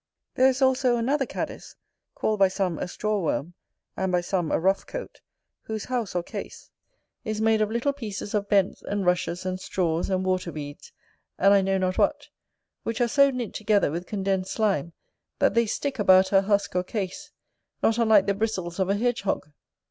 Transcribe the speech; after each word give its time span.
There 0.33 0.47
is 0.47 0.63
also 0.63 0.95
another 0.95 1.27
cadis, 1.27 1.75
called 2.15 2.39
by 2.39 2.47
some 2.47 2.79
a 2.79 2.87
Straw 2.87 3.19
worm, 3.19 3.53
and 3.95 4.11
by 4.11 4.21
some 4.21 4.51
a 4.51 4.59
Ruff 4.59 4.87
coat, 4.87 5.21
whose 5.61 5.85
house, 5.85 6.15
or 6.15 6.23
case, 6.23 6.71
is 7.23 7.39
made 7.39 7.61
of 7.61 7.69
little 7.69 7.93
pieces 7.93 8.33
of 8.33 8.49
bents, 8.49 8.81
and 8.81 9.05
rushes, 9.05 9.45
and 9.45 9.59
straws, 9.59 10.09
and 10.09 10.25
water 10.25 10.51
weeds, 10.51 10.91
and 11.37 11.53
I 11.53 11.61
know 11.61 11.77
not 11.77 11.99
what; 11.99 12.29
which 12.81 12.99
are 12.99 13.07
so 13.07 13.29
knit 13.29 13.53
together 13.53 13.91
with 13.91 14.07
condensed 14.07 14.53
slime, 14.53 14.93
that 15.37 15.53
they 15.53 15.67
stick 15.67 15.99
about 15.99 16.29
her 16.29 16.41
husk 16.41 16.75
or 16.75 16.83
case, 16.83 17.29
not 17.83 17.99
unlike 17.99 18.25
the 18.25 18.33
bristles 18.33 18.79
of 18.79 18.89
a 18.89 18.95
hedge 18.95 19.21
hog. 19.21 19.51